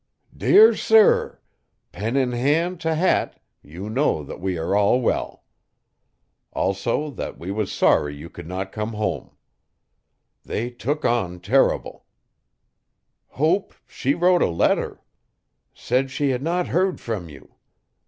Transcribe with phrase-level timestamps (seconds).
[0.35, 1.39] DEAR SIR
[1.91, 5.43] 'pen in hand to hat you know that we are all wel.
[6.53, 9.29] also that we was sorry you could not come horn.
[10.43, 12.05] They took on terribul.
[13.27, 15.03] Hope she wrote a letter.
[15.71, 17.53] Said she had not herd from you.